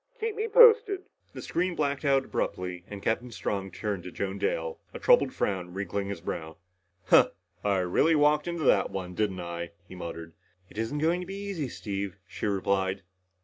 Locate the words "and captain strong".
2.87-3.69